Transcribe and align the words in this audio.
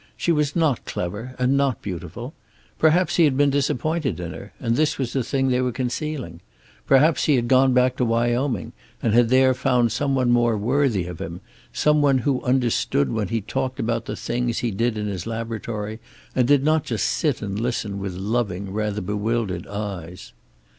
She 0.17 0.31
was 0.31 0.55
not 0.55 0.83
clever 0.85 1.35
and 1.37 1.55
not 1.55 1.83
beautiful. 1.83 2.33
Perhaps 2.79 3.17
he 3.17 3.23
had 3.25 3.37
been 3.37 3.51
disappointed 3.51 4.19
in 4.19 4.33
her, 4.33 4.51
and 4.59 4.75
this 4.75 4.97
was 4.97 5.13
the 5.13 5.23
thing 5.23 5.49
they 5.49 5.61
were 5.61 5.71
concealing. 5.71 6.39
Perhaps 6.87 7.25
he 7.25 7.35
had 7.35 7.47
gone 7.47 7.73
back 7.75 7.97
to 7.97 8.05
Wyoming 8.05 8.73
and 9.03 9.13
had 9.13 9.29
there 9.29 9.53
found 9.53 9.91
some 9.91 10.15
one 10.15 10.31
more 10.31 10.57
worthy 10.57 11.05
of 11.05 11.19
him, 11.21 11.39
some 11.71 12.01
one 12.01 12.17
who 12.17 12.41
understood 12.41 13.11
when 13.11 13.27
he 13.27 13.41
talked 13.41 13.79
about 13.79 14.05
the 14.05 14.15
things 14.15 14.57
he 14.57 14.71
did 14.71 14.97
in 14.97 15.05
his 15.05 15.27
laboratory, 15.27 15.99
and 16.35 16.47
did 16.47 16.63
not 16.63 16.83
just 16.83 17.07
sit 17.07 17.43
and 17.43 17.59
listen 17.59 17.99
with 17.99 18.15
loving, 18.15 18.73
rather 18.73 19.01
bewildered 19.01 19.67
eyes. 19.67 20.33